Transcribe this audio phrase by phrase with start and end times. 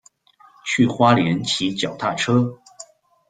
[0.65, 2.57] 去花蓮騎腳踏車